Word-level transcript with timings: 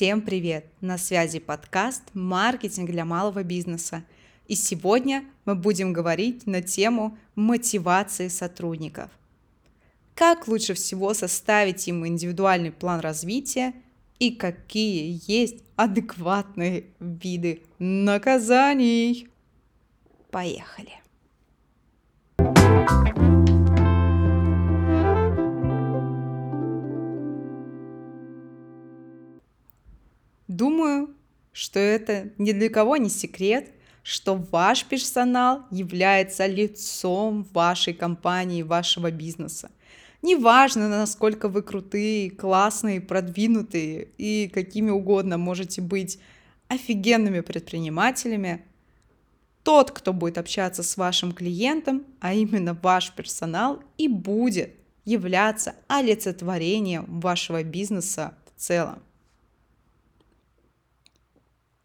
Всем 0.00 0.22
привет! 0.22 0.64
На 0.80 0.96
связи 0.96 1.40
подкаст 1.40 2.04
«Маркетинг 2.14 2.88
для 2.88 3.04
малого 3.04 3.42
бизнеса». 3.42 4.02
И 4.46 4.54
сегодня 4.54 5.26
мы 5.44 5.54
будем 5.54 5.92
говорить 5.92 6.46
на 6.46 6.62
тему 6.62 7.18
мотивации 7.34 8.28
сотрудников. 8.28 9.10
Как 10.14 10.48
лучше 10.48 10.72
всего 10.72 11.12
составить 11.12 11.86
им 11.86 12.06
индивидуальный 12.06 12.72
план 12.72 13.00
развития 13.00 13.74
и 14.18 14.30
какие 14.30 15.20
есть 15.26 15.62
адекватные 15.76 16.84
виды 16.98 17.60
наказаний. 17.78 19.28
Поехали! 20.30 20.92
Думаю, 30.60 31.16
что 31.52 31.78
это 31.78 32.32
ни 32.36 32.52
для 32.52 32.68
кого 32.68 32.98
не 32.98 33.08
секрет, 33.08 33.70
что 34.02 34.34
ваш 34.34 34.84
персонал 34.84 35.62
является 35.70 36.44
лицом 36.44 37.48
вашей 37.54 37.94
компании, 37.94 38.60
вашего 38.60 39.10
бизнеса. 39.10 39.70
Неважно, 40.20 40.86
насколько 40.90 41.48
вы 41.48 41.62
крутые, 41.62 42.30
классные, 42.30 43.00
продвинутые 43.00 44.08
и 44.18 44.50
какими 44.52 44.90
угодно 44.90 45.38
можете 45.38 45.80
быть 45.80 46.18
офигенными 46.68 47.40
предпринимателями, 47.40 48.62
тот, 49.62 49.92
кто 49.92 50.12
будет 50.12 50.36
общаться 50.36 50.82
с 50.82 50.98
вашим 50.98 51.32
клиентом, 51.32 52.04
а 52.20 52.34
именно 52.34 52.74
ваш 52.74 53.12
персонал, 53.12 53.82
и 53.96 54.08
будет 54.08 54.74
являться 55.06 55.74
олицетворением 55.88 57.06
вашего 57.20 57.62
бизнеса 57.62 58.34
в 58.54 58.60
целом. 58.60 59.02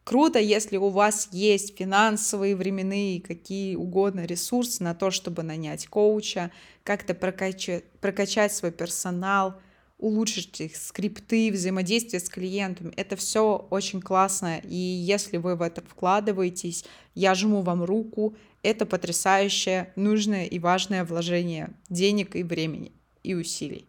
Круто, 0.05 0.37
если 0.37 0.77
у 0.77 0.89
вас 0.89 1.29
есть 1.31 1.75
финансовые, 1.75 2.55
временные, 2.55 3.19
какие 3.19 3.75
угодно 3.75 4.25
ресурсы 4.25 4.83
на 4.83 4.93
то, 4.93 5.09
чтобы 5.09 5.41
нанять 5.41 5.87
коуча, 5.87 6.51
как-то 6.83 7.15
прокачать, 7.15 7.85
прокачать 8.01 8.53
свой 8.53 8.71
персонал, 8.71 9.55
улучшить 9.97 10.61
их 10.61 10.75
скрипты, 10.75 11.51
взаимодействие 11.51 12.19
с 12.19 12.29
клиентами. 12.29 12.93
Это 12.95 13.15
все 13.15 13.67
очень 13.71 13.99
классно. 13.99 14.59
И 14.59 14.75
если 14.75 15.37
вы 15.37 15.55
в 15.55 15.63
это 15.63 15.81
вкладываетесь, 15.81 16.85
я 17.15 17.33
жму 17.33 17.63
вам 17.63 17.83
руку. 17.83 18.35
Это 18.61 18.85
потрясающее, 18.85 19.91
нужное 19.95 20.45
и 20.45 20.59
важное 20.59 21.03
вложение 21.03 21.71
денег 21.89 22.35
и 22.35 22.43
времени 22.43 22.91
и 23.23 23.33
усилий. 23.33 23.87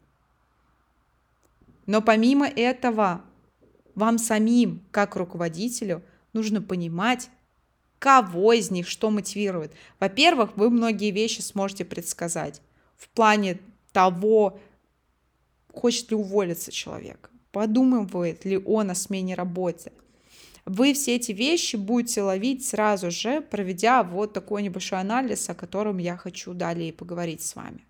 Но 1.84 2.00
помимо 2.00 2.48
этого, 2.48 3.22
вам 3.96 4.18
самим, 4.18 4.84
как 4.92 5.16
руководителю, 5.16 6.02
нужно 6.32 6.62
понимать, 6.62 7.30
кого 7.98 8.52
из 8.52 8.70
них 8.70 8.86
что 8.86 9.10
мотивирует. 9.10 9.72
Во-первых, 9.98 10.56
вы 10.56 10.70
многие 10.70 11.10
вещи 11.10 11.40
сможете 11.40 11.84
предсказать 11.84 12.60
в 12.96 13.08
плане 13.08 13.58
того, 13.92 14.60
хочет 15.72 16.10
ли 16.10 16.16
уволиться 16.16 16.70
человек, 16.70 17.30
подумывает 17.50 18.44
ли 18.44 18.58
он 18.58 18.90
о 18.90 18.94
смене 18.94 19.34
работы. 19.34 19.92
Вы 20.66 20.94
все 20.94 21.16
эти 21.16 21.32
вещи 21.32 21.76
будете 21.76 22.22
ловить 22.22 22.66
сразу 22.66 23.10
же, 23.10 23.40
проведя 23.40 24.02
вот 24.02 24.32
такой 24.32 24.62
небольшой 24.62 25.00
анализ, 25.00 25.48
о 25.48 25.54
котором 25.54 25.98
я 25.98 26.16
хочу 26.16 26.54
далее 26.54 26.92
поговорить 26.92 27.42
с 27.42 27.54
вами. 27.54 27.86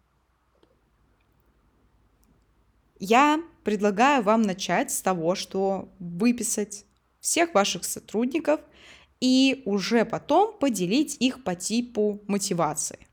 Я 2.98 3.42
предлагаю 3.64 4.22
вам 4.22 4.42
начать 4.42 4.90
с 4.90 5.02
того, 5.02 5.34
что 5.34 5.88
выписать 5.98 6.84
всех 7.20 7.54
ваших 7.54 7.84
сотрудников 7.84 8.60
и 9.20 9.62
уже 9.64 10.04
потом 10.04 10.56
поделить 10.58 11.16
их 11.20 11.42
по 11.44 11.54
типу 11.54 12.22
мотивации. 12.26 13.06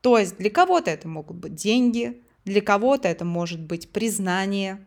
То 0.00 0.18
есть 0.18 0.36
для 0.36 0.50
кого-то 0.50 0.90
это 0.90 1.08
могут 1.08 1.36
быть 1.36 1.54
деньги, 1.54 2.22
для 2.44 2.60
кого-то 2.60 3.08
это 3.08 3.24
может 3.24 3.60
быть 3.60 3.90
признание, 3.90 4.84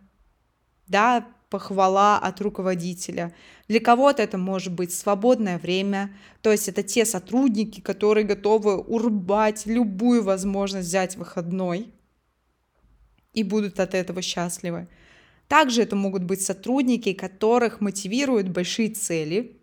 да, 0.88 1.28
похвала 1.50 2.19
от 2.19 2.42
руководителя. 2.42 3.34
Для 3.68 3.80
кого-то 3.80 4.22
это 4.22 4.38
может 4.38 4.74
быть 4.74 4.94
свободное 4.94 5.58
время, 5.58 6.16
то 6.42 6.52
есть 6.52 6.69
это 6.69 6.84
те 6.84 7.06
сотрудники, 7.06 7.81
которые 7.81 8.25
готовы 8.25 8.78
урбать 8.78 9.66
любую 9.66 10.24
возможность 10.24 10.88
взять 10.88 11.16
выходной 11.16 11.92
и 13.34 13.44
будут 13.44 13.79
от 13.79 13.94
этого 13.94 14.22
счастливы. 14.22 14.88
Также 15.47 15.81
это 15.81 15.95
могут 15.95 16.23
быть 16.23 16.41
сотрудники, 16.41 17.13
которых 17.13 17.81
мотивируют 17.81 18.50
большие 18.50 18.90
цели, 18.90 19.57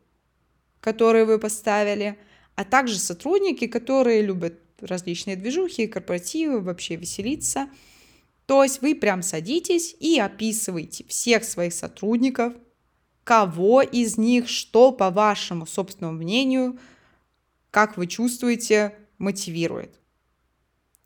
которые 0.80 1.24
вы 1.24 1.38
поставили, 1.38 2.18
а 2.54 2.64
также 2.64 2.98
сотрудники, 2.98 3.66
которые 3.66 4.22
любят 4.22 4.58
различные 4.80 5.36
движухи, 5.36 5.86
корпоративы, 5.86 6.60
вообще 6.60 6.96
веселиться. 6.96 7.68
То 8.46 8.62
есть 8.62 8.82
вы 8.82 8.94
прям 8.94 9.22
садитесь 9.22 9.94
и 9.98 10.18
описываете 10.18 11.04
всех 11.04 11.44
своих 11.44 11.72
сотрудников, 11.72 12.54
кого 13.24 13.82
из 13.82 14.18
них, 14.18 14.48
что 14.48 14.92
по 14.92 15.10
вашему 15.10 15.66
собственному 15.66 16.18
мнению, 16.18 16.78
как 17.70 17.96
вы 17.96 18.06
чувствуете, 18.06 18.96
мотивирует. 19.18 19.98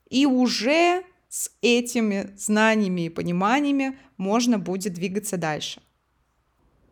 И 0.09 0.25
уже 0.25 1.03
с 1.31 1.49
этими 1.61 2.29
знаниями 2.37 3.05
и 3.05 3.09
пониманиями 3.09 3.97
можно 4.17 4.59
будет 4.59 4.93
двигаться 4.93 5.37
дальше. 5.37 5.81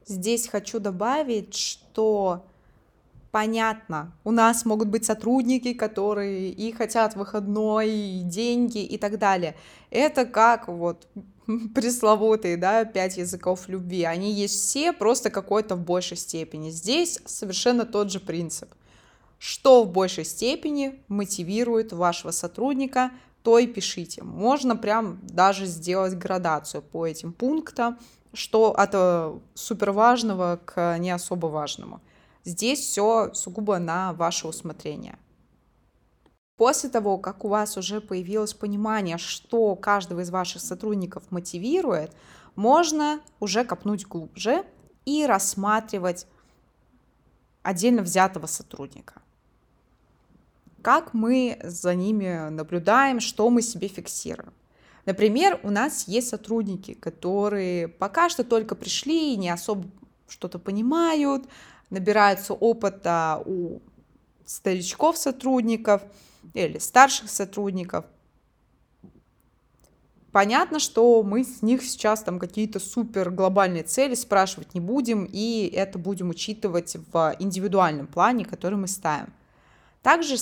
Здесь 0.08 0.48
хочу 0.48 0.80
добавить, 0.80 1.54
что 1.54 2.46
понятно, 3.32 4.16
у 4.24 4.32
нас 4.32 4.64
могут 4.64 4.88
быть 4.88 5.04
сотрудники, 5.04 5.74
которые 5.74 6.52
и 6.52 6.72
хотят 6.72 7.18
выходной, 7.18 7.92
и 7.92 8.22
деньги 8.22 8.82
и 8.82 8.98
так 8.98 9.20
далее. 9.20 9.58
Это 9.90 10.26
как 10.26 10.70
вот 10.70 11.06
пресловутые, 11.76 12.56
да, 12.56 12.86
пять 12.86 13.18
языков 13.18 13.68
любви. 13.68 14.04
Они 14.04 14.32
есть 14.32 14.56
все, 14.56 14.94
просто 14.94 15.30
какой-то 15.30 15.76
в 15.76 15.84
большей 15.84 16.16
степени. 16.16 16.70
Здесь 16.70 17.20
совершенно 17.26 17.86
тот 17.86 18.10
же 18.10 18.22
принцип. 18.22 18.70
Что 19.38 19.84
в 19.84 19.92
большей 19.92 20.24
степени 20.24 21.04
мотивирует 21.10 21.92
вашего 21.92 22.32
сотрудника 22.32 23.12
то 23.44 23.58
и 23.58 23.68
пишите. 23.68 24.24
Можно 24.24 24.76
прям 24.76 25.20
даже 25.24 25.66
сделать 25.66 26.18
градацию 26.18 26.82
по 26.82 27.08
этим 27.08 27.34
пунктам, 27.34 27.98
что 28.34 28.78
от 28.78 28.92
э, 28.94 29.40
супер 29.54 29.92
важного 29.92 30.60
к 30.64 30.98
не 31.00 31.12
особо 31.12 31.48
важному. 31.48 32.02
Здесь 32.44 32.80
все 32.80 33.34
сугубо 33.34 33.80
на 33.80 34.14
ваше 34.14 34.48
усмотрение. 34.48 35.18
После 36.58 36.90
того, 36.90 37.18
как 37.18 37.46
у 37.46 37.48
вас 37.48 37.78
уже 37.78 38.02
появилось 38.02 38.54
понимание, 38.54 39.18
что 39.18 39.76
каждого 39.76 40.20
из 40.22 40.30
ваших 40.30 40.62
сотрудников 40.62 41.24
мотивирует, 41.32 42.14
можно 42.56 43.22
уже 43.40 43.64
копнуть 43.64 44.06
глубже 44.06 44.66
и 45.06 45.26
рассматривать 45.26 46.28
отдельно 47.64 48.02
взятого 48.02 48.48
сотрудника 48.48 49.22
как 50.81 51.13
мы 51.13 51.59
за 51.63 51.95
ними 51.95 52.50
наблюдаем, 52.50 53.19
что 53.19 53.50
мы 53.50 53.62
себе 53.62 53.88
фиксируем. 53.88 54.53
Например, 55.06 55.59
у 55.63 55.72
нас 55.72 56.07
есть 56.07 56.29
сотрудники, 56.29 56.94
которые 56.94 57.88
пока 57.88 58.29
что 58.29 58.44
только 58.44 58.75
пришли 58.75 59.34
и 59.34 59.38
не 59.38 59.50
особо 59.50 59.88
что-то 60.28 60.59
понимают, 60.59 61.45
набираются 61.90 62.53
опыта 62.53 63.41
у 63.45 63.81
старичков 64.45 65.17
сотрудников 65.17 66.01
или 66.53 66.78
старших 66.78 67.29
сотрудников. 67.29 68.06
Понятно, 70.31 70.78
что 70.78 71.23
мы 71.23 71.44
с 71.44 71.63
них 71.63 71.84
сейчас 71.84 72.22
там 72.22 72.38
какие-то 72.38 72.79
супер 72.79 73.32
глобальные 73.32 73.84
цели 73.84 74.14
спрашивать 74.14 74.75
не 74.75 74.79
будем, 74.79 75.28
и 75.32 75.72
это 75.73 75.97
будем 75.97 76.29
учитывать 76.29 76.97
в 77.11 77.35
индивидуальном 77.40 78.05
плане, 78.05 78.46
который 78.46 78.78
мы 78.78 78.87
ставим. 78.87 79.34
Также 80.01 80.35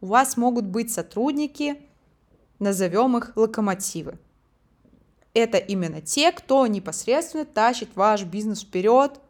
у 0.00 0.06
вас 0.06 0.36
могут 0.36 0.66
быть 0.66 0.92
сотрудники, 0.92 1.80
назовем 2.58 3.16
их 3.16 3.32
локомотивы. 3.36 4.18
Это 5.32 5.58
именно 5.58 6.00
те, 6.00 6.30
кто 6.30 6.66
непосредственно 6.66 7.44
тащит 7.44 7.90
ваш 7.96 8.22
бизнес 8.22 8.62
вперед, 8.62 9.20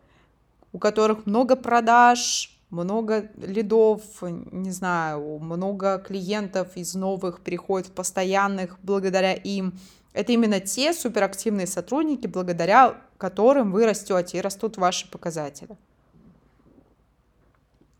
у 0.72 0.78
которых 0.78 1.24
много 1.24 1.56
продаж, 1.56 2.54
много 2.68 3.30
лидов, 3.36 4.02
не 4.20 4.70
знаю, 4.70 5.38
много 5.38 5.98
клиентов 5.98 6.76
из 6.76 6.94
новых 6.94 7.40
переходит 7.40 7.88
в 7.88 7.92
постоянных 7.92 8.78
благодаря 8.82 9.32
им. 9.32 9.78
Это 10.12 10.32
именно 10.32 10.60
те 10.60 10.92
суперактивные 10.92 11.66
сотрудники, 11.66 12.26
благодаря 12.26 13.00
которым 13.16 13.72
вы 13.72 13.86
растете 13.86 14.38
и 14.38 14.40
растут 14.40 14.76
ваши 14.76 15.10
показатели. 15.10 15.76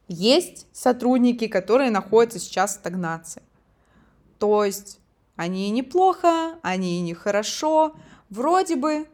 Есть 0.09 0.67
сотрудники, 0.73 1.47
которые 1.47 1.91
находятся 1.91 2.39
сейчас 2.39 2.73
в 2.73 2.75
стагнации. 2.75 3.43
То 4.39 4.65
есть 4.65 5.01
они 5.37 5.71
неплохо, 5.71 6.59
они 6.63 7.01
нехорошо, 7.01 7.95
вроде 8.29 8.77
бы 8.77 9.09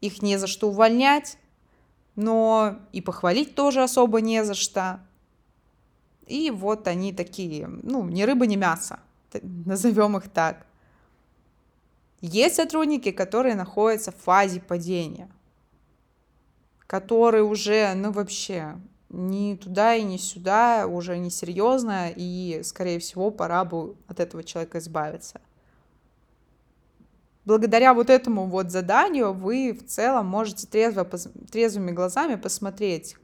их 0.00 0.22
не 0.22 0.36
за 0.36 0.46
что 0.46 0.68
увольнять, 0.68 1.38
но 2.14 2.78
и 2.92 3.00
похвалить 3.00 3.54
тоже 3.54 3.82
особо 3.82 4.20
не 4.20 4.44
за 4.44 4.54
что. 4.54 5.00
И 6.26 6.50
вот 6.50 6.86
они 6.86 7.12
такие, 7.12 7.66
ну, 7.66 8.04
ни 8.04 8.22
рыба, 8.22 8.46
ни 8.46 8.56
мясо, 8.56 9.00
назовем 9.42 10.16
их 10.16 10.28
так. 10.28 10.66
Есть 12.20 12.56
сотрудники, 12.56 13.12
которые 13.12 13.54
находятся 13.54 14.12
в 14.12 14.16
фазе 14.16 14.60
падения, 14.60 15.30
которые 16.86 17.44
уже, 17.44 17.94
ну, 17.94 18.12
вообще 18.12 18.76
ни 19.10 19.54
туда 19.56 19.94
и 19.94 20.02
ни 20.02 20.16
сюда, 20.16 20.86
уже 20.86 21.18
не 21.18 21.30
серьезно, 21.30 22.12
и, 22.14 22.60
скорее 22.62 22.98
всего, 22.98 23.30
пора 23.30 23.64
бы 23.64 23.96
от 24.06 24.20
этого 24.20 24.44
человека 24.44 24.78
избавиться. 24.78 25.40
Благодаря 27.44 27.94
вот 27.94 28.10
этому 28.10 28.46
вот 28.46 28.70
заданию 28.70 29.32
вы 29.32 29.72
в 29.72 29.86
целом 29.86 30.26
можете 30.26 30.66
трезво, 30.66 31.04
трезвыми 31.50 31.92
глазами 31.92 32.34
посмотреть, 32.34 33.16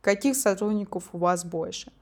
каких 0.00 0.34
сотрудников 0.34 1.10
у 1.12 1.18
вас 1.18 1.44
больше. 1.44 1.92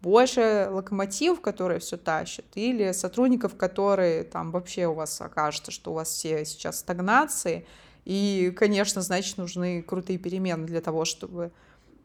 Больше 0.00 0.68
локомотивов, 0.70 1.42
которые 1.42 1.80
все 1.80 1.98
тащат, 1.98 2.46
или 2.54 2.92
сотрудников, 2.92 3.54
которые 3.56 4.24
там 4.24 4.50
вообще 4.50 4.86
у 4.86 4.94
вас 4.94 5.20
окажется, 5.20 5.70
что 5.70 5.90
у 5.90 5.94
вас 5.94 6.08
все 6.08 6.42
сейчас 6.46 6.78
стагнации, 6.78 7.66
и, 8.06 8.50
конечно, 8.56 9.02
значит, 9.02 9.36
нужны 9.36 9.82
крутые 9.82 10.18
перемены 10.18 10.66
для 10.66 10.80
того, 10.80 11.04
чтобы 11.04 11.52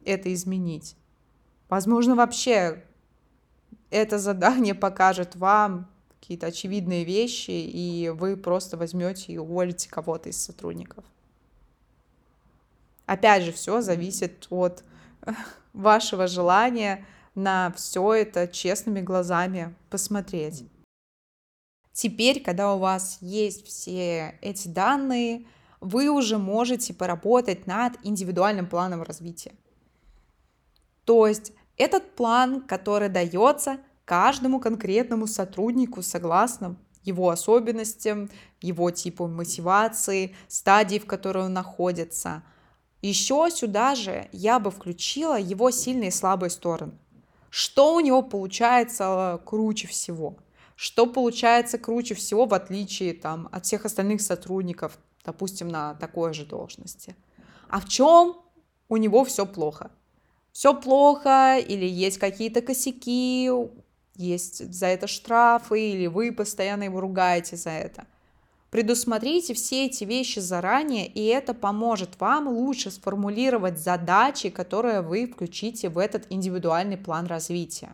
это 0.05 0.33
изменить. 0.33 0.95
Возможно, 1.69 2.15
вообще 2.15 2.83
это 3.89 4.19
задание 4.19 4.75
покажет 4.85 5.35
вам 5.35 5.89
какие-то 6.19 6.47
очевидные 6.47 7.03
вещи, 7.03 7.51
и 7.51 8.09
вы 8.09 8.35
просто 8.35 8.77
возьмете 8.77 9.33
и 9.33 9.37
уволите 9.37 9.89
кого-то 9.89 10.29
из 10.29 10.37
сотрудников. 10.37 11.05
Опять 13.05 13.43
же, 13.43 13.51
все 13.51 13.81
зависит 13.81 14.47
от 14.49 14.83
вашего 15.73 16.27
желания 16.27 17.05
на 17.35 17.71
все 17.75 18.13
это 18.13 18.47
честными 18.47 19.01
глазами 19.01 19.75
посмотреть. 19.89 20.65
Теперь, 21.91 22.41
когда 22.41 22.73
у 22.73 22.79
вас 22.79 23.19
есть 23.21 23.65
все 23.65 24.37
эти 24.41 24.67
данные, 24.67 25.45
вы 25.79 26.09
уже 26.09 26.37
можете 26.37 26.93
поработать 26.93 27.67
над 27.67 27.93
индивидуальным 28.03 28.67
планом 28.67 29.03
развития. 29.03 29.53
То 31.05 31.27
есть 31.27 31.53
этот 31.77 32.15
план, 32.15 32.61
который 32.61 33.09
дается 33.09 33.79
каждому 34.05 34.59
конкретному 34.59 35.27
сотруднику 35.27 36.01
согласно 36.01 36.75
его 37.03 37.29
особенностям, 37.29 38.29
его 38.61 38.91
типу 38.91 39.27
мотивации, 39.27 40.35
стадии, 40.47 40.99
в 40.99 41.05
которой 41.05 41.45
он 41.45 41.53
находится. 41.53 42.43
Еще 43.01 43.49
сюда 43.51 43.93
же 43.93 44.27
я 44.31 44.59
бы 44.59 44.71
включила 44.71 45.39
его 45.39 45.69
сильные 45.69 46.09
и 46.09 46.11
слабые 46.11 46.49
стороны. 46.49 46.93
Что 47.51 47.93
у 47.95 47.99
него 47.99 48.21
получается 48.23 49.39
круче 49.45 49.87
всего? 49.87 50.37
Что 50.75 51.05
получается 51.05 51.77
круче 51.77 52.15
всего 52.15 52.45
в 52.45 52.53
отличие 52.53 53.13
там, 53.13 53.47
от 53.51 53.65
всех 53.65 53.85
остальных 53.85 54.21
сотрудников, 54.21 54.97
допустим, 55.23 55.69
на 55.69 55.93
такой 55.93 56.33
же 56.33 56.45
должности? 56.45 57.15
А 57.69 57.79
в 57.79 57.87
чем 57.87 58.35
у 58.89 58.97
него 58.97 59.23
все 59.23 59.45
плохо? 59.45 59.91
Все 60.55 60.73
плохо, 60.73 61.57
или 61.59 61.85
есть 61.85 62.17
какие-то 62.17 62.61
косяки, 62.61 63.51
есть 64.15 64.73
за 64.73 64.85
это 64.85 65.05
штрафы, 65.05 65.91
или 65.91 66.07
вы 66.07 66.31
постоянно 66.31 66.83
его 66.83 67.01
ругаете 67.01 67.57
за 67.57 67.71
это. 67.71 68.07
Предусмотрите 68.69 69.53
все 69.53 69.87
эти 69.87 70.05
вещи 70.05 70.39
заранее, 70.39 71.07
и 71.07 71.25
это 71.25 71.53
поможет 71.53 72.21
вам 72.21 72.47
лучше 72.47 72.89
сформулировать 72.89 73.79
задачи, 73.79 74.49
которые 74.49 75.01
вы 75.01 75.27
включите 75.27 75.89
в 75.89 75.97
этот 75.97 76.25
индивидуальный 76.29 76.95
план 76.95 77.25
развития. 77.25 77.91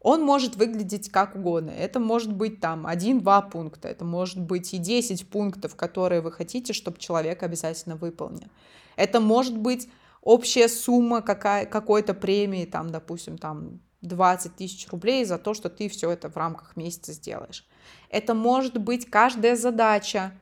Он 0.00 0.20
может 0.22 0.56
выглядеть 0.56 1.10
как 1.10 1.36
угодно. 1.36 1.70
Это 1.70 2.00
может 2.00 2.32
быть 2.32 2.58
там 2.58 2.88
один-два 2.88 3.40
пункта, 3.40 3.86
это 3.86 4.04
может 4.04 4.40
быть 4.40 4.74
и 4.74 4.78
10 4.78 5.28
пунктов, 5.28 5.76
которые 5.76 6.22
вы 6.22 6.32
хотите, 6.32 6.72
чтобы 6.72 6.98
человек 6.98 7.44
обязательно 7.44 7.94
выполнил. 7.94 8.48
Это 8.96 9.20
может 9.20 9.56
быть 9.56 9.88
общая 10.26 10.68
сумма 10.68 11.22
какая, 11.22 11.66
какой-то 11.66 12.12
премии, 12.12 12.64
там, 12.64 12.90
допустим, 12.90 13.38
там 13.38 13.80
20 14.00 14.56
тысяч 14.56 14.88
рублей 14.88 15.24
за 15.24 15.38
то, 15.38 15.54
что 15.54 15.70
ты 15.70 15.88
все 15.88 16.10
это 16.10 16.28
в 16.28 16.36
рамках 16.36 16.76
месяца 16.76 17.12
сделаешь. 17.12 17.64
Это 18.10 18.34
может 18.34 18.76
быть 18.78 19.08
каждая 19.08 19.54
задача 19.54 20.32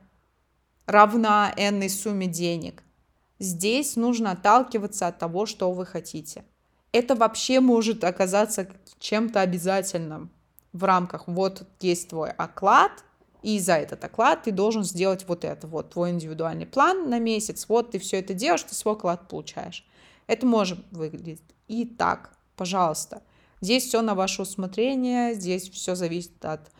равна 0.87 1.53
энной 1.55 1.89
сумме 1.89 2.25
денег. 2.25 2.83
Здесь 3.37 3.95
нужно 3.95 4.31
отталкиваться 4.31 5.05
от 5.07 5.19
того, 5.19 5.45
что 5.45 5.71
вы 5.71 5.85
хотите. 5.85 6.45
Это 6.91 7.13
вообще 7.13 7.59
может 7.59 8.03
оказаться 8.03 8.67
чем-то 8.97 9.41
обязательным 9.41 10.31
в 10.73 10.83
рамках 10.83 11.27
вот 11.27 11.67
есть 11.79 12.09
твой 12.09 12.31
оклад, 12.31 13.03
и 13.45 13.59
за 13.59 13.73
этот 13.73 14.03
оклад 14.03 14.41
ты 14.41 14.51
должен 14.51 14.83
сделать 14.83 15.27
вот 15.27 15.45
это, 15.45 15.67
вот 15.67 15.91
твой 15.91 16.09
индивидуальный 16.09 16.65
план 16.65 17.11
на 17.11 17.19
месяц, 17.19 17.67
вот 17.69 17.91
ты 17.91 17.99
все 17.99 18.17
это 18.17 18.33
делаешь, 18.33 18.63
ты 18.63 18.73
свой 18.73 18.95
оклад 18.95 19.27
получаешь. 19.27 19.85
Это 20.25 20.47
может 20.47 20.79
выглядеть 20.89 21.43
и 21.67 21.85
так, 21.85 22.35
пожалуйста. 22.55 23.21
Здесь 23.61 23.85
все 23.85 24.01
на 24.01 24.15
ваше 24.15 24.41
усмотрение, 24.41 25.35
здесь 25.35 25.69
все 25.69 25.93
зависит 25.93 26.43
от 26.43 26.71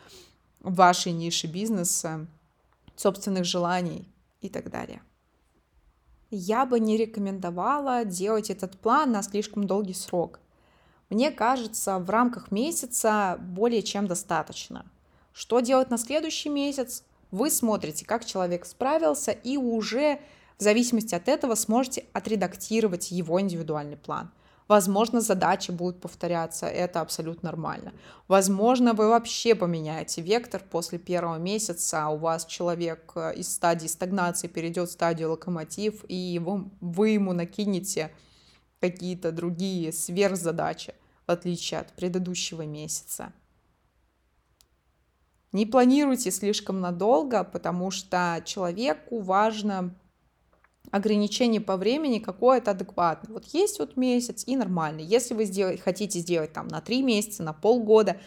вашей 0.58 1.12
ниши 1.12 1.46
бизнеса, 1.46 2.26
собственных 2.96 3.44
желаний 3.44 4.12
и 4.40 4.48
так 4.48 4.68
далее. 4.68 5.02
Я 6.32 6.66
бы 6.66 6.80
не 6.80 6.96
рекомендовала 6.96 8.04
делать 8.04 8.50
этот 8.50 8.76
план 8.76 9.12
на 9.12 9.22
слишком 9.22 9.68
долгий 9.68 9.94
срок. 9.94 10.40
Мне 11.10 11.30
кажется, 11.30 12.00
в 12.00 12.10
рамках 12.10 12.50
месяца 12.50 13.38
более 13.40 13.84
чем 13.84 14.08
достаточно– 14.08 14.84
что 15.36 15.60
делать 15.60 15.90
на 15.90 15.98
следующий 15.98 16.48
месяц? 16.48 17.04
Вы 17.30 17.50
смотрите, 17.50 18.06
как 18.06 18.24
человек 18.24 18.64
справился, 18.64 19.32
и 19.32 19.58
уже 19.58 20.18
в 20.56 20.62
зависимости 20.62 21.14
от 21.14 21.28
этого 21.28 21.54
сможете 21.56 22.06
отредактировать 22.14 23.10
его 23.10 23.38
индивидуальный 23.38 23.98
план. 23.98 24.30
Возможно, 24.66 25.20
задачи 25.20 25.72
будут 25.72 26.00
повторяться, 26.00 26.66
это 26.66 27.02
абсолютно 27.02 27.50
нормально. 27.50 27.92
Возможно, 28.28 28.94
вы 28.94 29.10
вообще 29.10 29.54
поменяете 29.54 30.22
вектор 30.22 30.62
после 30.70 30.98
первого 30.98 31.36
месяца, 31.36 32.08
у 32.08 32.16
вас 32.16 32.46
человек 32.46 33.12
э, 33.14 33.34
из 33.34 33.52
стадии 33.52 33.88
стагнации 33.88 34.48
перейдет 34.48 34.88
в 34.88 34.92
стадию 34.92 35.32
локомотив, 35.32 36.02
и 36.08 36.40
вы 36.80 37.10
ему 37.10 37.34
накинете 37.34 38.10
какие-то 38.80 39.32
другие 39.32 39.92
сверхзадачи, 39.92 40.94
в 41.26 41.30
отличие 41.30 41.80
от 41.80 41.92
предыдущего 41.92 42.62
месяца. 42.62 43.34
Не 45.52 45.66
планируйте 45.66 46.30
слишком 46.30 46.80
надолго, 46.80 47.44
потому 47.44 47.90
что 47.90 48.42
человеку 48.44 49.20
важно 49.20 49.94
ограничение 50.90 51.60
по 51.60 51.76
времени 51.76 52.18
какое-то 52.18 52.72
адекватное. 52.72 53.32
Вот 53.32 53.44
есть 53.46 53.78
вот 53.78 53.96
месяц 53.96 54.44
и 54.46 54.56
нормально. 54.56 55.00
Если 55.00 55.34
вы 55.34 55.44
сделать, 55.44 55.80
хотите 55.80 56.20
сделать 56.20 56.52
там 56.52 56.68
на 56.68 56.80
три 56.80 57.02
месяца, 57.02 57.42
на 57.42 57.52
полгода, 57.52 58.18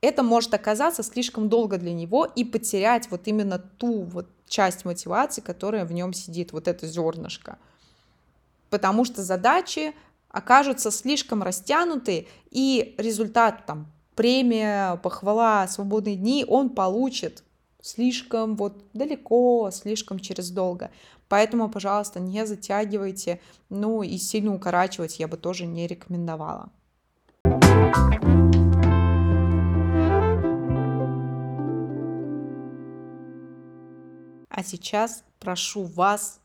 это 0.00 0.22
может 0.22 0.54
оказаться 0.54 1.02
слишком 1.02 1.48
долго 1.48 1.78
для 1.78 1.92
него 1.92 2.24
и 2.24 2.44
потерять 2.44 3.10
вот 3.10 3.26
именно 3.26 3.58
ту 3.58 4.02
вот 4.02 4.28
часть 4.46 4.84
мотивации, 4.84 5.40
которая 5.40 5.84
в 5.84 5.92
нем 5.92 6.12
сидит, 6.12 6.52
вот 6.52 6.68
это 6.68 6.86
зернышко. 6.86 7.58
Потому 8.70 9.04
что 9.04 9.22
задачи 9.22 9.94
окажутся 10.28 10.90
слишком 10.90 11.42
растянуты, 11.42 12.28
и 12.50 12.94
результат 12.98 13.64
там 13.66 13.90
премия, 14.16 14.96
похвала, 14.96 15.68
свободные 15.68 16.16
дни 16.16 16.44
он 16.48 16.70
получит 16.70 17.44
слишком 17.80 18.56
вот 18.56 18.82
далеко, 18.94 19.70
слишком 19.70 20.18
через 20.18 20.50
долго. 20.50 20.90
Поэтому, 21.28 21.68
пожалуйста, 21.68 22.18
не 22.18 22.46
затягивайте, 22.46 23.40
ну 23.68 24.02
и 24.02 24.16
сильно 24.16 24.54
укорачивать 24.54 25.18
я 25.20 25.28
бы 25.28 25.36
тоже 25.36 25.66
не 25.66 25.86
рекомендовала. 25.86 26.70
А 34.48 34.62
сейчас 34.64 35.22
прошу 35.38 35.84
вас 35.84 36.40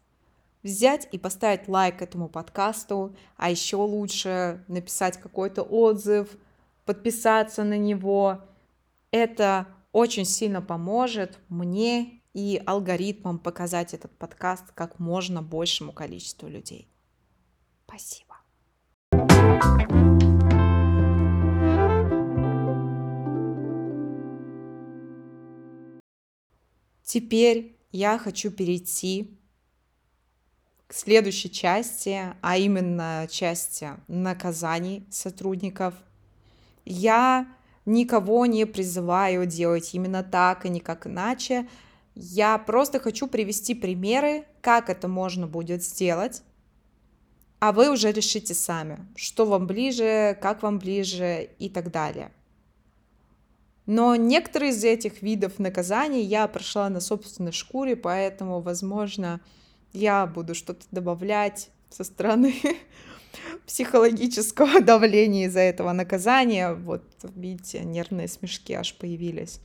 взять 0.63 1.08
и 1.12 1.18
поставить 1.18 1.68
лайк 1.68 2.01
этому 2.01 2.28
подкасту, 2.28 3.16
а 3.38 3.50
еще 3.50 3.78
лучше 3.78 4.63
написать 4.68 5.18
какой-то 5.18 5.63
отзыв, 5.63 6.28
подписаться 6.91 7.63
на 7.63 7.77
него. 7.77 8.41
Это 9.12 9.65
очень 9.93 10.25
сильно 10.25 10.62
поможет 10.62 11.39
мне 11.48 12.21
и 12.33 12.62
алгоритмам 12.65 13.39
показать 13.39 13.93
этот 13.93 14.12
подкаст 14.17 14.74
как 14.74 15.00
можно 15.00 15.41
большему 15.41 15.93
количеству 15.93 16.50
людей. 16.50 16.89
Спасибо. 17.88 18.36
Теперь 27.03 27.77
я 27.93 28.17
хочу 28.17 28.51
перейти 28.51 29.39
к 30.88 30.93
следующей 30.93 31.50
части, 31.50 32.36
а 32.41 32.57
именно 32.57 33.29
части 33.31 33.91
наказаний 34.10 35.07
сотрудников. 35.10 35.93
Я 36.85 37.47
никого 37.85 38.45
не 38.45 38.65
призываю 38.65 39.45
делать 39.45 39.93
именно 39.93 40.23
так 40.23 40.65
и 40.65 40.69
никак 40.69 41.07
иначе. 41.07 41.67
Я 42.15 42.57
просто 42.57 43.00
хочу 43.00 43.27
привести 43.27 43.73
примеры, 43.73 44.45
как 44.61 44.89
это 44.89 45.07
можно 45.07 45.47
будет 45.47 45.83
сделать, 45.83 46.43
а 47.59 47.71
вы 47.71 47.91
уже 47.91 48.11
решите 48.11 48.53
сами, 48.53 49.00
что 49.15 49.45
вам 49.45 49.67
ближе, 49.67 50.38
как 50.41 50.63
вам 50.63 50.79
ближе 50.79 51.50
и 51.59 51.69
так 51.69 51.91
далее. 51.91 52.31
Но 53.85 54.15
некоторые 54.15 54.71
из 54.71 54.83
этих 54.83 55.21
видов 55.21 55.59
наказаний 55.59 56.23
я 56.23 56.47
прошла 56.47 56.89
на 56.89 57.00
собственной 57.00 57.51
шкуре, 57.51 57.95
поэтому, 57.95 58.61
возможно, 58.61 59.41
я 59.93 60.25
буду 60.27 60.55
что-то 60.55 60.85
добавлять 60.91 61.69
со 61.89 62.03
стороны 62.03 62.55
психологического 63.65 64.81
давления 64.81 65.47
из-за 65.47 65.61
этого 65.61 65.91
наказания. 65.91 66.73
Вот, 66.73 67.03
видите, 67.35 67.83
нервные 67.83 68.27
смешки 68.27 68.73
аж 68.73 68.95
появились. 68.95 69.59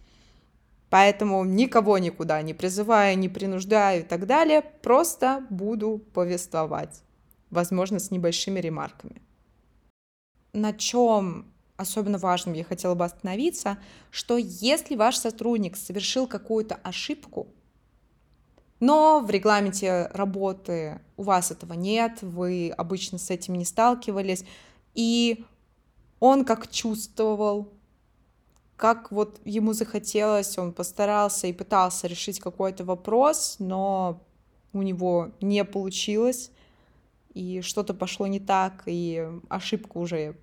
Поэтому 0.91 1.45
никого 1.45 1.99
никуда 1.99 2.41
не 2.43 2.55
призываю, 2.55 3.19
не 3.19 3.29
принуждаю 3.29 4.01
и 4.01 4.05
так 4.05 4.27
далее. 4.27 4.63
Просто 4.83 5.45
буду 5.51 6.01
повествовать, 6.15 7.03
возможно, 7.51 7.99
с 7.99 8.11
небольшими 8.11 8.61
ремарками. 8.61 9.21
На 10.53 10.73
чем 10.73 11.53
особенно 11.77 12.19
важным 12.19 12.55
я 12.55 12.65
хотела 12.65 12.95
бы 12.95 13.05
остановиться, 13.05 13.79
что 14.11 14.37
если 14.39 14.97
ваш 14.97 15.17
сотрудник 15.17 15.77
совершил 15.77 16.27
какую-то 16.27 16.77
ошибку, 16.77 17.49
но 18.81 19.21
в 19.21 19.31
регламенте 19.31 20.11
работы 20.13 21.01
у 21.17 21.23
вас 21.23 21.51
этого 21.51 21.73
нет, 21.73 22.23
вы 22.23 22.73
обычно 22.77 23.19
с 23.19 23.31
этим 23.31 23.55
не 23.55 23.65
сталкивались, 23.65 24.45
и 24.95 25.45
он 26.21 26.45
как 26.45 26.71
чувствовал, 26.71 27.73
как 28.77 29.11
вот 29.11 29.41
ему 29.45 29.73
захотелось, 29.73 30.59
он 30.59 30.73
постарался 30.73 31.47
и 31.47 31.53
пытался 31.53 32.07
решить 32.07 32.41
какой-то 32.41 32.85
вопрос, 32.85 33.57
но 33.59 34.23
у 34.73 34.83
него 34.83 35.33
не 35.41 35.65
получилось, 35.65 36.51
и 37.33 37.61
что-то 37.63 37.95
пошло 37.95 38.27
не 38.27 38.41
так, 38.41 38.83
и 38.87 39.27
ошибка 39.49 39.97
уже 39.99 40.37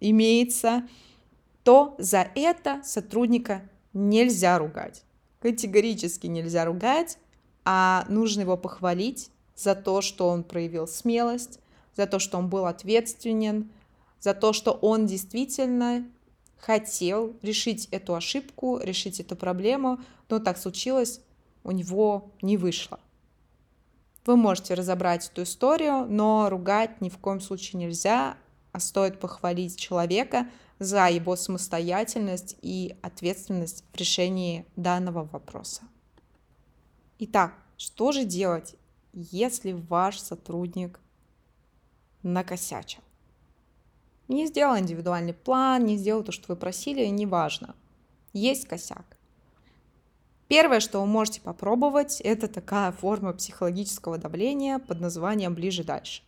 имеется, 0.00 0.88
то 1.64 1.94
за 1.98 2.28
это 2.34 2.80
сотрудника 2.84 3.62
нельзя 3.92 4.58
ругать. 4.58 5.04
Категорически 5.40 6.26
нельзя 6.26 6.64
ругать, 6.64 7.18
а 7.70 8.06
нужно 8.08 8.40
его 8.40 8.56
похвалить 8.56 9.30
за 9.54 9.74
то, 9.74 10.00
что 10.00 10.28
он 10.28 10.42
проявил 10.42 10.88
смелость, 10.88 11.60
за 11.94 12.06
то, 12.06 12.18
что 12.18 12.38
он 12.38 12.48
был 12.48 12.64
ответственен, 12.64 13.70
за 14.20 14.32
то, 14.32 14.54
что 14.54 14.72
он 14.72 15.04
действительно 15.04 16.08
хотел 16.56 17.36
решить 17.42 17.86
эту 17.90 18.14
ошибку, 18.14 18.80
решить 18.82 19.20
эту 19.20 19.36
проблему, 19.36 20.00
но 20.30 20.38
так 20.38 20.56
случилось, 20.56 21.20
у 21.62 21.72
него 21.72 22.30
не 22.40 22.56
вышло. 22.56 22.98
Вы 24.24 24.36
можете 24.36 24.72
разобрать 24.72 25.28
эту 25.30 25.42
историю, 25.42 26.06
но 26.08 26.48
ругать 26.48 27.02
ни 27.02 27.10
в 27.10 27.18
коем 27.18 27.42
случае 27.42 27.80
нельзя, 27.80 28.38
а 28.72 28.80
стоит 28.80 29.20
похвалить 29.20 29.76
человека 29.76 30.48
за 30.78 31.10
его 31.10 31.36
самостоятельность 31.36 32.56
и 32.62 32.96
ответственность 33.02 33.84
в 33.92 33.96
решении 33.98 34.64
данного 34.74 35.24
вопроса. 35.24 35.82
Итак, 37.20 37.54
что 37.76 38.12
же 38.12 38.24
делать, 38.24 38.76
если 39.12 39.72
ваш 39.72 40.20
сотрудник 40.20 41.00
накосячил? 42.22 43.02
Не 44.28 44.46
сделал 44.46 44.78
индивидуальный 44.78 45.34
план, 45.34 45.84
не 45.84 45.96
сделал 45.96 46.22
то, 46.22 46.30
что 46.30 46.46
вы 46.48 46.56
просили, 46.56 47.04
неважно. 47.06 47.74
Есть 48.32 48.68
косяк. 48.68 49.16
Первое, 50.46 50.80
что 50.80 51.00
вы 51.00 51.06
можете 51.06 51.40
попробовать, 51.40 52.20
это 52.20 52.46
такая 52.46 52.92
форма 52.92 53.32
психологического 53.32 54.16
давления 54.16 54.78
под 54.78 55.00
названием 55.00 55.54
«ближе-дальше». 55.54 56.22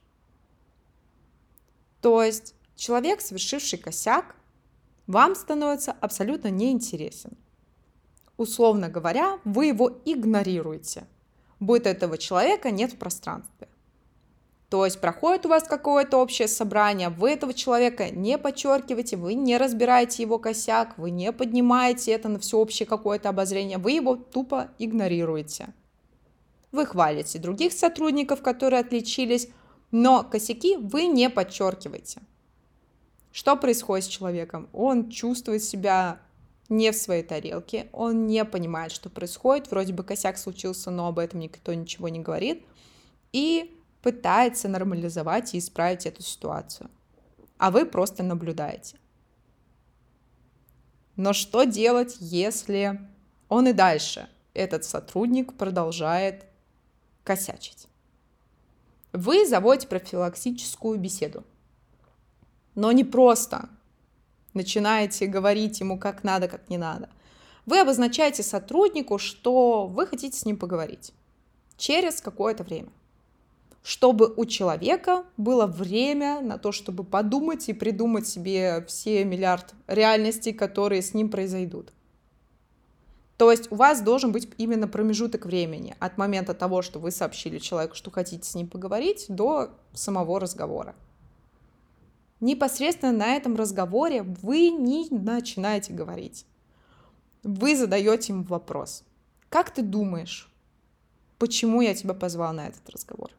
То 2.01 2.23
есть 2.23 2.55
человек, 2.75 3.21
совершивший 3.21 3.79
косяк, 3.79 4.35
вам 5.07 5.35
становится 5.35 5.93
абсолютно 5.93 6.49
неинтересен. 6.49 7.37
Условно 8.41 8.89
говоря, 8.89 9.39
вы 9.45 9.67
его 9.67 10.01
игнорируете. 10.07 11.05
Будет 11.61 11.87
этого 11.87 12.17
человека 12.17 12.71
нет 12.71 12.95
в 12.95 12.97
пространстве. 12.97 13.69
То 14.71 14.87
есть 14.87 14.99
проходит 14.99 15.45
у 15.45 15.51
вас 15.51 15.65
какое-то 15.65 16.17
общее 16.17 16.49
собрание, 16.49 17.11
вы 17.11 17.33
этого 17.33 17.53
человека 17.53 18.09
не 18.09 18.39
подчеркиваете, 18.39 19.19
вы 19.19 19.35
не 19.35 19.59
разбираете 19.59 20.23
его 20.23 20.39
косяк, 20.39 20.97
вы 20.97 21.11
не 21.11 21.33
поднимаете 21.33 22.13
это 22.13 22.31
на 22.31 22.39
всеобщее 22.39 22.87
какое-то 22.87 23.29
обозрение, 23.29 23.77
вы 23.77 23.91
его 23.91 24.17
тупо 24.17 24.71
игнорируете. 24.79 25.75
Вы 26.73 26.87
хвалите 26.87 27.39
других 27.39 27.75
сотрудников, 27.75 28.41
которые 28.41 28.81
отличились, 28.81 29.51
но 29.91 30.25
косяки 30.25 30.79
вы 30.79 31.09
не 31.09 31.29
подчеркиваете. 31.29 32.23
Что 33.33 33.55
происходит 33.55 34.07
с 34.07 34.09
человеком? 34.09 34.71
Он 34.73 35.11
чувствует 35.11 35.63
себя 35.63 36.21
не 36.71 36.93
в 36.93 36.97
своей 36.97 37.23
тарелке, 37.23 37.89
он 37.93 38.27
не 38.27 38.45
понимает, 38.45 38.93
что 38.93 39.11
происходит, 39.11 39.71
вроде 39.71 39.93
бы 39.93 40.05
косяк 40.05 40.39
случился, 40.39 40.91
но 40.91 41.09
об 41.09 41.19
этом 41.19 41.41
никто 41.41 41.75
ничего 41.75 42.09
не 42.09 42.21
говорит, 42.21 42.65
и 43.33 43.77
пытается 44.03 44.69
нормализовать 44.69 45.55
и 45.55 45.59
исправить 45.59 46.07
эту 46.07 46.23
ситуацию. 46.23 46.89
А 47.59 47.71
вы 47.71 47.85
просто 47.85 48.23
наблюдаете. 48.23 48.97
Но 51.17 51.33
что 51.35 51.65
делать, 51.65 52.17
если 52.21 53.01
он 53.49 53.69
и 53.69 53.73
дальше, 53.73 54.31
этот 54.55 54.85
сотрудник, 54.85 55.55
продолжает 55.55 56.47
косячить? 57.25 57.89
Вы 59.13 59.47
заводите 59.47 59.89
профилактическую 59.89 60.99
беседу. 60.99 61.45
Но 62.75 62.93
не 62.93 63.05
просто 63.05 63.69
начинаете 64.55 65.27
говорить 65.27 65.81
ему 65.81 65.99
как 65.99 66.25
надо, 66.25 66.49
как 66.49 66.69
не 66.69 66.79
надо. 66.79 67.09
Вы 67.67 67.81
обозначаете 67.81 68.43
сотруднику, 68.43 69.19
что 69.19 69.87
вы 69.87 70.07
хотите 70.07 70.37
с 70.39 70.45
ним 70.45 70.57
поговорить 70.57 71.13
через 71.77 72.21
какое-то 72.21 72.65
время 72.65 72.91
чтобы 73.83 74.33
у 74.37 74.45
человека 74.45 75.25
было 75.37 75.67
время 75.67 76.41
на 76.41 76.59
то, 76.59 76.73
чтобы 76.73 77.05
подумать 77.05 77.69
и 77.69 77.73
придумать 77.73 78.27
себе 78.27 78.85
все 78.87 79.25
миллиард 79.25 79.75
реальностей, 79.87 80.53
которые 80.53 81.03
с 81.03 81.15
ним 81.15 81.31
произойдут. 81.31 81.93
То 83.39 83.51
есть 83.51 83.73
у 83.73 83.77
вас 83.77 84.03
должен 84.03 84.33
быть 84.33 84.51
именно 84.59 84.87
промежуток 84.87 85.47
времени 85.47 85.97
от 85.99 86.19
момента 86.19 86.53
того, 86.53 86.83
что 86.83 86.99
вы 86.99 87.11
сообщили 87.11 87.59
человеку, 87.59 87.95
что 87.95 88.11
хотите 88.11 88.47
с 88.47 88.55
ним 88.55 88.69
поговорить, 88.69 89.27
до 89.29 89.71
самого 89.95 90.39
разговора. 90.39 90.95
Непосредственно 92.41 93.13
на 93.13 93.37
этом 93.37 93.55
разговоре 93.55 94.23
вы 94.23 94.71
не 94.71 95.09
начинаете 95.11 95.93
говорить. 95.93 96.47
Вы 97.43 97.77
задаете 97.77 98.33
ему 98.33 98.45
вопрос. 98.45 99.05
Как 99.51 99.73
ты 99.73 99.83
думаешь, 99.83 100.51
почему 101.39 101.83
я 101.83 101.95
тебя 101.95 102.15
позвал 102.15 102.53
на 102.55 102.69
этот 102.69 102.89
разговор? 102.89 103.31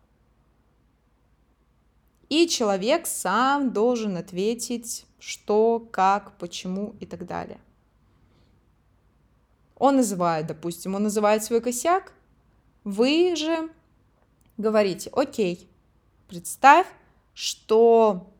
И 2.30 2.48
человек 2.48 3.08
сам 3.08 3.74
должен 3.74 4.18
ответить, 4.18 5.06
что, 5.20 5.86
как, 5.92 6.38
почему 6.38 6.96
и 7.00 7.06
так 7.06 7.26
далее. 7.26 7.60
Он 9.76 9.98
называет, 9.98 10.46
допустим, 10.46 10.96
он 10.96 11.04
называет 11.04 11.44
свой 11.44 11.60
косяк, 11.60 12.14
вы 12.84 13.36
же 13.36 13.70
говорите, 14.58 15.10
окей, 15.14 15.68
представь, 16.28 16.88
что 17.34 18.32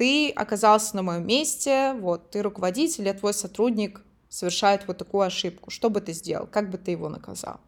ты 0.00 0.30
оказался 0.30 0.96
на 0.96 1.02
моем 1.02 1.26
месте, 1.26 1.92
вот, 2.00 2.30
ты 2.30 2.40
руководитель, 2.40 3.10
а 3.10 3.12
твой 3.12 3.34
сотрудник 3.34 4.00
совершает 4.30 4.88
вот 4.88 4.96
такую 4.96 5.24
ошибку. 5.24 5.68
Что 5.68 5.90
бы 5.90 6.00
ты 6.00 6.14
сделал? 6.14 6.46
Как 6.46 6.70
бы 6.70 6.78
ты 6.78 6.92
его 6.92 7.10
наказал? 7.10 7.60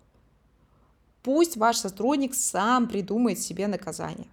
Пусть 1.23 1.59
ваш 1.59 1.77
сотрудник 1.77 2.35
сам 2.35 2.89
придумает 2.89 3.39
себе 3.39 3.67
наказание. 3.67 4.29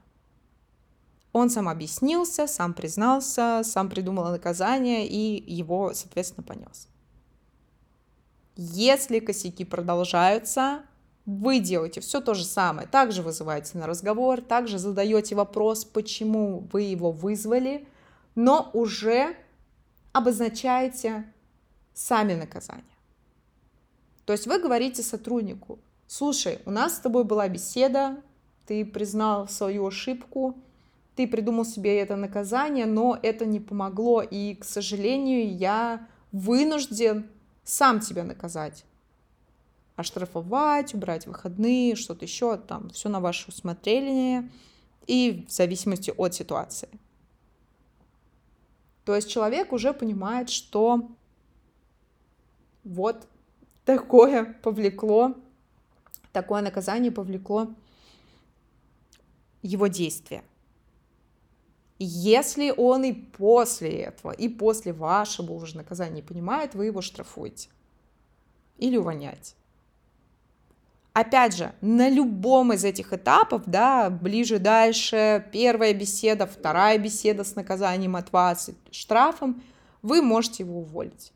Он 1.33 1.49
сам 1.49 1.67
объяснился, 1.67 2.47
сам 2.47 2.73
признался, 2.73 3.63
сам 3.65 3.89
придумал 3.89 4.31
наказание 4.31 5.05
и 5.05 5.53
его, 5.53 5.93
соответственно, 5.93 6.43
понес. 6.47 6.87
Если 8.55 9.19
косяки 9.19 9.65
продолжаются, 9.65 10.83
вы 11.37 11.59
делаете 11.59 12.01
все 12.01 12.21
то 12.21 12.33
же 12.33 12.43
самое. 12.43 12.87
Также 12.87 13.21
вызываете 13.21 13.77
на 13.77 13.85
разговор, 13.85 14.41
также 14.41 14.79
задаете 14.79 15.35
вопрос, 15.35 15.85
почему 15.85 16.67
вы 16.71 16.83
его 16.83 17.11
вызвали, 17.11 17.87
но 18.35 18.69
уже 18.73 19.35
обозначаете 20.11 21.31
сами 21.93 22.33
наказания. 22.33 22.83
То 24.25 24.33
есть 24.33 24.47
вы 24.47 24.59
говорите 24.59 25.03
сотруднику, 25.03 25.79
слушай, 26.07 26.59
у 26.65 26.71
нас 26.71 26.95
с 26.95 26.99
тобой 26.99 27.23
была 27.23 27.47
беседа, 27.47 28.21
ты 28.65 28.85
признал 28.85 29.47
свою 29.47 29.85
ошибку, 29.87 30.57
ты 31.15 31.27
придумал 31.27 31.65
себе 31.65 31.99
это 31.99 32.15
наказание, 32.15 32.85
но 32.85 33.19
это 33.21 33.45
не 33.45 33.59
помогло, 33.59 34.21
и, 34.21 34.55
к 34.55 34.63
сожалению, 34.63 35.55
я 35.55 36.07
вынужден 36.31 37.27
сам 37.63 37.99
тебя 37.99 38.23
наказать. 38.23 38.85
Оштрафовать, 39.99 40.93
убрать 40.93 41.27
выходные, 41.27 41.97
что-то 41.97 42.23
еще, 42.23 42.55
там, 42.55 42.89
все 42.91 43.09
на 43.09 43.19
ваше 43.19 43.49
усмотрение 43.49 44.49
и 45.07 45.45
в 45.45 45.51
зависимости 45.51 46.13
от 46.15 46.33
ситуации. 46.33 46.87
То 49.03 49.13
есть 49.13 49.29
человек 49.29 49.73
уже 49.73 49.93
понимает, 49.93 50.49
что 50.49 51.09
вот 52.85 53.27
такое 53.83 54.45
повлекло, 54.63 55.35
такое 56.31 56.61
наказание 56.61 57.11
повлекло 57.11 57.67
его 59.61 59.87
действия. 59.87 60.45
Если 61.97 62.73
он 62.77 63.03
и 63.03 63.11
после 63.11 64.03
этого, 64.03 64.31
и 64.31 64.47
после 64.47 64.93
вашего 64.93 65.51
уже 65.51 65.75
наказания 65.75 66.23
понимает, 66.23 66.73
вы 66.73 66.85
его 66.85 67.01
штрафуете 67.01 67.67
или 68.77 68.95
увольняете. 68.95 69.55
Опять 71.19 71.57
же, 71.57 71.73
на 71.81 72.07
любом 72.07 72.71
из 72.71 72.85
этих 72.85 73.11
этапов, 73.11 73.63
да, 73.65 74.09
ближе, 74.09 74.57
дальше, 74.57 75.45
первая 75.51 75.93
беседа, 75.93 76.47
вторая 76.47 76.97
беседа 76.97 77.43
с 77.43 77.55
наказанием 77.55 78.15
от 78.15 78.31
вас, 78.31 78.69
штрафом, 78.89 79.61
вы 80.01 80.21
можете 80.21 80.63
его 80.63 80.79
уволить. 80.79 81.33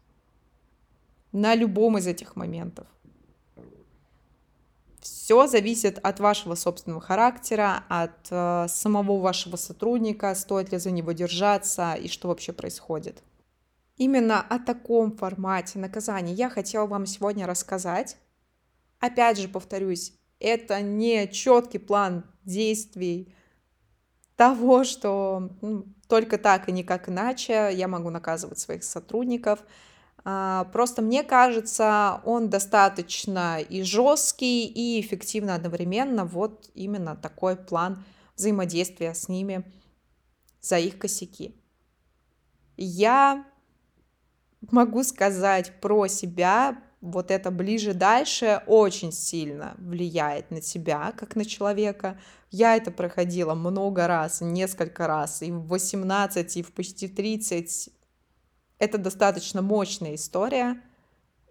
На 1.34 1.54
любом 1.54 1.98
из 1.98 2.08
этих 2.08 2.38
моментов. 2.38 2.88
Все 5.02 5.48
зависит 5.48 6.00
от 6.02 6.22
вашего 6.22 6.56
собственного 6.56 7.02
характера, 7.02 7.84
от 7.90 8.28
э, 8.32 8.68
самого 8.70 9.20
вашего 9.20 9.58
сотрудника, 9.58 10.34
стоит 10.34 10.72
ли 10.72 10.78
за 10.78 10.92
него 10.92 11.12
держаться 11.12 11.96
и 11.96 12.08
что 12.08 12.30
вообще 12.30 12.54
происходит. 12.54 13.22
Именно 13.98 14.40
о 14.40 14.60
таком 14.60 15.12
формате 15.12 15.78
наказания 15.78 16.32
я 16.32 16.50
хотела 16.50 16.86
вам 16.86 17.06
сегодня 17.06 17.46
рассказать. 17.46 18.16
Опять 19.04 19.38
же, 19.38 19.50
повторюсь, 19.50 20.14
это 20.40 20.82
не 20.82 21.28
четкий 21.28 21.80
план 21.80 22.24
действий 22.46 23.36
того, 24.36 24.84
что 24.84 25.50
ну, 25.62 25.86
только 26.08 26.38
так 26.38 26.70
и 26.70 26.72
никак 26.72 27.10
иначе 27.10 27.70
я 27.74 27.88
могу 27.88 28.10
наказывать 28.10 28.60
своих 28.60 28.84
сотрудников– 28.84 29.60
а, 30.26 30.66
просто 30.66 31.02
мне 31.02 31.24
кажется, 31.24 32.22
он 32.24 32.50
достаточно 32.50 33.60
и 33.60 33.84
жесткий, 33.84 34.66
и 34.66 35.02
эффективно 35.02 35.56
одновременно. 35.56 36.26
Вот 36.26 36.70
именно 36.74 37.16
такой 37.16 37.58
план 37.58 38.04
взаимодействия 38.36 39.14
с 39.14 39.28
ними 39.28 39.70
за 40.62 40.80
их 40.80 40.98
косяки. 40.98 41.56
Я 42.78 43.46
могу 44.72 45.04
сказать 45.04 45.74
про 45.82 46.08
себя, 46.08 46.82
вот 47.04 47.32
это 47.32 47.52
ближе-дальше 47.52 48.64
очень 48.66 49.12
сильно 49.12 49.76
влияет 49.78 50.52
на 50.52 50.62
тебя, 50.62 51.12
как 51.12 51.36
на 51.36 51.44
человека. 51.44 52.18
Я 52.50 52.78
это 52.78 52.92
проходила 52.92 53.56
много 53.56 54.08
раз, 54.08 54.40
несколько 54.40 55.06
раз, 55.06 55.42
и 55.42 55.52
в 55.52 55.68
18, 55.68 56.58
и 56.58 56.64
в 56.64 56.72
почти 56.72 57.10
30 57.10 57.90
это 58.80 58.98
достаточно 58.98 59.62
мощная 59.62 60.16
история 60.16 60.82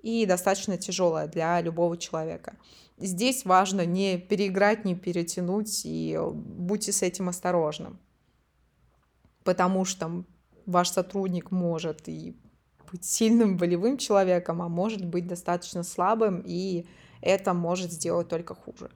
и 0.02 0.24
достаточно 0.24 0.78
тяжелая 0.78 1.28
для 1.28 1.60
любого 1.60 1.98
человека. 1.98 2.56
Здесь 2.96 3.44
важно 3.44 3.84
не 3.84 4.16
переиграть, 4.16 4.86
не 4.86 4.94
перетянуть, 4.94 5.82
и 5.84 6.18
будьте 6.32 6.92
с 6.92 7.02
этим 7.02 7.28
осторожным. 7.28 8.00
Потому 9.44 9.84
что 9.84 10.24
ваш 10.64 10.88
сотрудник 10.88 11.50
может 11.50 12.08
и 12.08 12.38
быть 12.92 13.04
сильным 13.04 13.56
волевым 13.56 13.96
человеком, 13.96 14.62
а 14.62 14.68
может 14.68 15.04
быть 15.04 15.26
достаточно 15.26 15.82
слабым, 15.82 16.42
и 16.44 16.86
это 17.20 17.54
может 17.54 17.90
сделать 17.90 18.28
только 18.28 18.54
хуже. 18.54 18.90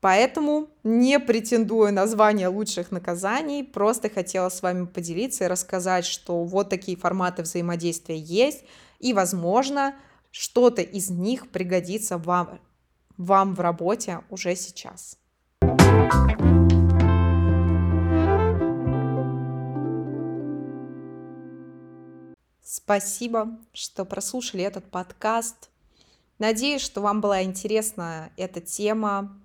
Поэтому 0.00 0.68
не 0.84 1.18
претендую 1.18 1.92
на 1.92 2.06
звание 2.06 2.46
лучших 2.46 2.92
наказаний, 2.92 3.64
просто 3.64 4.08
хотела 4.08 4.48
с 4.48 4.62
вами 4.62 4.86
поделиться 4.86 5.44
и 5.44 5.48
рассказать, 5.48 6.06
что 6.06 6.44
вот 6.44 6.70
такие 6.70 6.96
форматы 6.96 7.42
взаимодействия 7.42 8.16
есть, 8.16 8.64
и, 9.00 9.12
возможно, 9.12 9.96
что-то 10.30 10.82
из 10.82 11.10
них 11.10 11.50
пригодится 11.50 12.16
вам, 12.16 12.60
вам 13.16 13.54
в 13.56 13.60
работе 13.60 14.20
уже 14.30 14.54
сейчас. 14.54 15.18
Спасибо, 22.70 23.58
что 23.72 24.04
прослушали 24.04 24.62
этот 24.62 24.90
подкаст. 24.90 25.70
Надеюсь, 26.38 26.82
что 26.82 27.00
вам 27.00 27.22
была 27.22 27.42
интересна 27.42 28.30
эта 28.36 28.60
тема, 28.60 29.40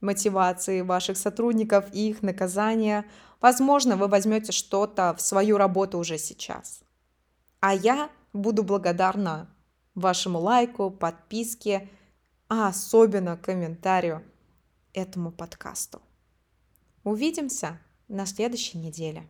мотивации 0.00 0.82
ваших 0.82 1.18
сотрудников 1.18 1.92
и 1.92 2.10
их 2.10 2.22
наказания. 2.22 3.04
Возможно, 3.40 3.96
вы 3.96 4.06
возьмете 4.06 4.52
что-то 4.52 5.12
в 5.18 5.20
свою 5.20 5.58
работу 5.58 5.98
уже 5.98 6.18
сейчас. 6.18 6.82
А 7.58 7.74
я 7.74 8.08
буду 8.32 8.62
благодарна 8.62 9.50
вашему 9.96 10.38
лайку, 10.38 10.88
подписке, 10.88 11.90
а 12.48 12.68
особенно 12.68 13.36
комментарию 13.36 14.22
этому 14.92 15.32
подкасту. 15.32 16.00
Увидимся 17.02 17.80
на 18.06 18.24
следующей 18.24 18.78
неделе. 18.78 19.28